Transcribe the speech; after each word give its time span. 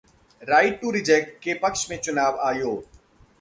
'right 0.41 0.79
to 0.81 0.91
reject' 0.91 1.37
के 1.43 1.53
पक्ष 1.53 1.89
में 1.89 1.97
चुनाव 1.97 2.39
आयोग 2.47 2.83